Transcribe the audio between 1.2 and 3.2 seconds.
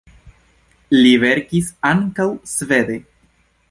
verkis ankaŭ svede.